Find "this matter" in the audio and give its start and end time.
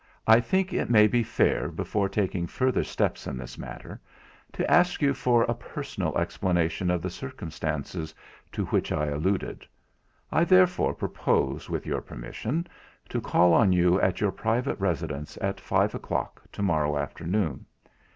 3.37-4.01